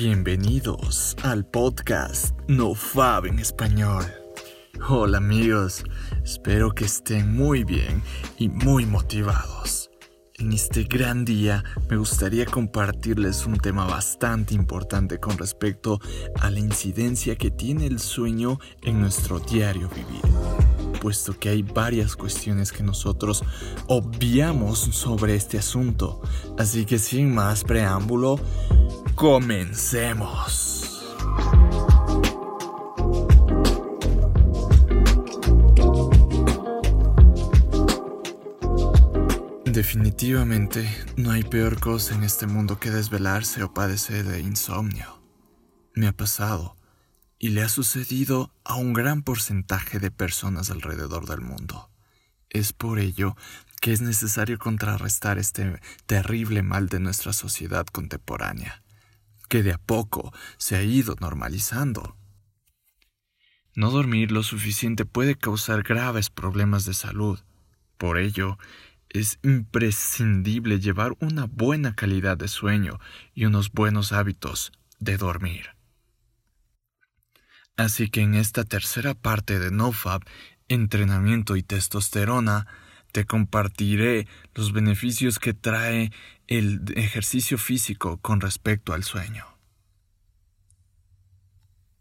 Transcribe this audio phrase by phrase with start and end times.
[0.00, 4.04] Bienvenidos al podcast No Fab en español.
[4.88, 5.82] Hola amigos,
[6.22, 8.00] espero que estén muy bien
[8.38, 9.90] y muy motivados.
[10.34, 15.98] En este gran día me gustaría compartirles un tema bastante importante con respecto
[16.38, 20.22] a la incidencia que tiene el sueño en nuestro diario vivir
[20.98, 23.42] puesto que hay varias cuestiones que nosotros
[23.86, 26.20] obviamos sobre este asunto.
[26.58, 28.38] Así que sin más preámbulo,
[29.18, 31.04] comencemos.
[39.64, 45.20] Definitivamente no hay peor cosa en este mundo que desvelarse o padecer de insomnio.
[45.94, 46.76] Me ha pasado
[47.40, 51.90] y le ha sucedido a un gran porcentaje de personas alrededor del mundo.
[52.50, 53.36] Es por ello
[53.80, 58.82] que es necesario contrarrestar este terrible mal de nuestra sociedad contemporánea,
[59.48, 62.16] que de a poco se ha ido normalizando.
[63.74, 67.38] No dormir lo suficiente puede causar graves problemas de salud.
[67.96, 68.58] Por ello,
[69.08, 72.98] es imprescindible llevar una buena calidad de sueño
[73.34, 75.70] y unos buenos hábitos de dormir.
[77.76, 80.22] Así que en esta tercera parte de NoFab,
[80.66, 82.66] entrenamiento y testosterona,
[83.12, 86.12] te compartiré los beneficios que trae
[86.48, 89.44] el ejercicio físico con respecto al sueño.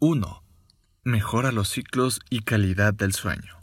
[0.00, 0.42] 1.
[1.04, 3.62] Mejora los ciclos y calidad del sueño.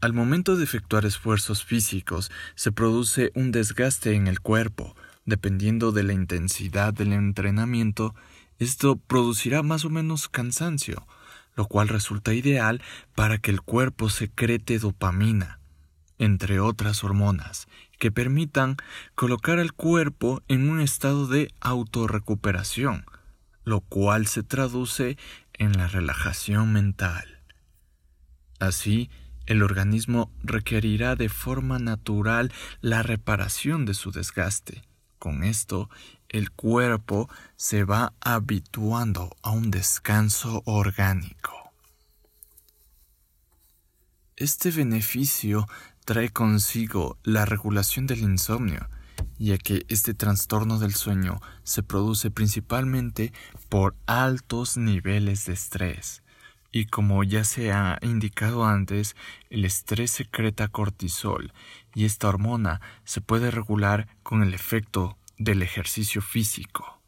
[0.00, 6.02] Al momento de efectuar esfuerzos físicos se produce un desgaste en el cuerpo, dependiendo de
[6.02, 8.16] la intensidad del entrenamiento
[8.58, 11.06] esto producirá más o menos cansancio,
[11.54, 12.82] lo cual resulta ideal
[13.14, 15.60] para que el cuerpo secrete dopamina,
[16.22, 17.66] entre otras hormonas,
[17.98, 18.76] que permitan
[19.16, 23.04] colocar al cuerpo en un estado de autorrecuperación,
[23.64, 25.18] lo cual se traduce
[25.52, 27.40] en la relajación mental.
[28.60, 29.10] Así,
[29.46, 34.84] el organismo requerirá de forma natural la reparación de su desgaste.
[35.18, 35.90] Con esto,
[36.28, 41.62] el cuerpo se va habituando a un descanso orgánico.
[44.36, 45.68] Este beneficio
[46.04, 48.88] trae consigo la regulación del insomnio,
[49.38, 53.32] ya que este trastorno del sueño se produce principalmente
[53.68, 56.22] por altos niveles de estrés.
[56.70, 59.14] Y como ya se ha indicado antes,
[59.50, 61.52] el estrés secreta cortisol
[61.94, 67.02] y esta hormona se puede regular con el efecto del ejercicio físico.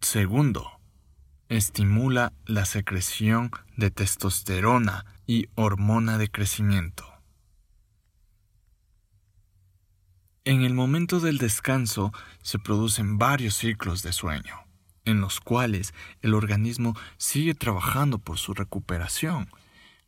[0.00, 0.80] Segundo,
[1.48, 7.04] estimula la secreción de testosterona y hormona de crecimiento.
[10.44, 12.12] En el momento del descanso
[12.42, 14.64] se producen varios ciclos de sueño,
[15.04, 19.48] en los cuales el organismo sigue trabajando por su recuperación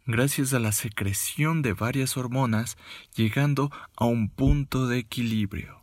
[0.06, 2.76] gracias a la secreción de varias hormonas,
[3.14, 5.82] llegando a un punto de equilibrio.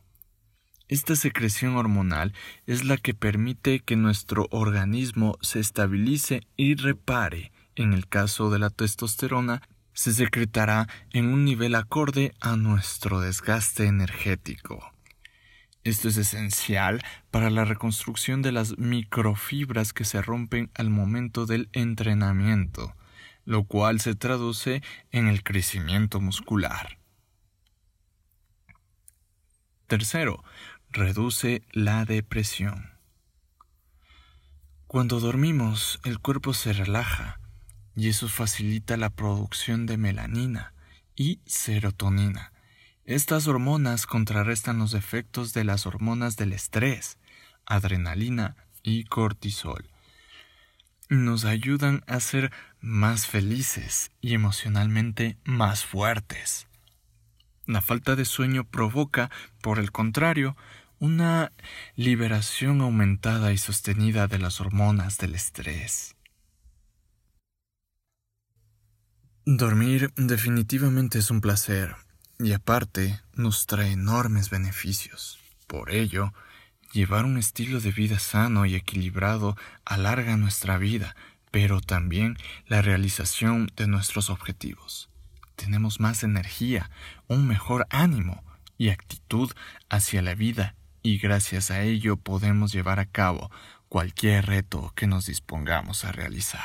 [0.87, 2.33] Esta secreción hormonal
[2.67, 7.51] es la que permite que nuestro organismo se estabilice y repare.
[7.75, 9.61] En el caso de la testosterona,
[9.93, 14.93] se secretará en un nivel acorde a nuestro desgaste energético.
[15.83, 21.69] Esto es esencial para la reconstrucción de las microfibras que se rompen al momento del
[21.73, 22.95] entrenamiento
[23.45, 26.97] lo cual se traduce en el crecimiento muscular.
[29.87, 30.43] Tercero,
[30.93, 32.91] reduce la depresión.
[34.87, 37.39] Cuando dormimos, el cuerpo se relaja
[37.95, 40.73] y eso facilita la producción de melanina
[41.15, 42.53] y serotonina.
[43.05, 47.17] Estas hormonas contrarrestan los efectos de las hormonas del estrés,
[47.65, 49.89] adrenalina y cortisol
[51.09, 56.67] nos ayudan a ser más felices y emocionalmente más fuertes.
[57.65, 59.29] La falta de sueño provoca,
[59.61, 60.57] por el contrario,
[61.03, 61.51] una
[61.97, 66.15] liberación aumentada y sostenida de las hormonas del estrés.
[69.45, 71.97] Dormir definitivamente es un placer
[72.39, 75.39] y aparte nos trae enormes beneficios.
[75.67, 76.31] Por ello,
[76.93, 81.15] Llevar un estilo de vida sano y equilibrado alarga nuestra vida,
[81.49, 85.09] pero también la realización de nuestros objetivos.
[85.55, 86.91] Tenemos más energía,
[87.25, 88.43] un mejor ánimo
[88.77, 89.51] y actitud
[89.89, 93.51] hacia la vida y gracias a ello podemos llevar a cabo
[93.89, 96.61] cualquier reto que nos dispongamos a realizar.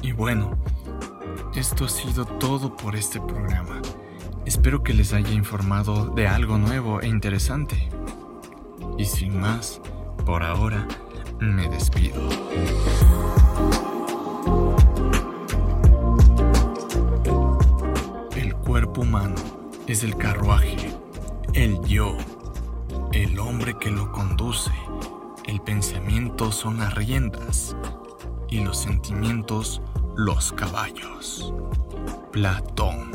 [0.00, 0.58] Y bueno,
[1.54, 3.80] esto ha sido todo por este programa.
[4.46, 7.88] Espero que les haya informado de algo nuevo e interesante.
[8.98, 9.80] Y sin más,
[10.24, 10.88] por ahora,
[11.38, 12.28] me despido.
[18.34, 19.51] El cuerpo humano
[19.86, 20.76] es el carruaje,
[21.54, 22.16] el yo,
[23.12, 24.70] el hombre que lo conduce.
[25.44, 27.76] El pensamiento son las riendas
[28.48, 29.82] y los sentimientos
[30.16, 31.52] los caballos.
[32.30, 33.10] Platón.